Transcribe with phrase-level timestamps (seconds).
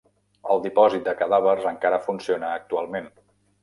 [0.53, 3.17] El dipòsit de cadàvers encara funciona actualment.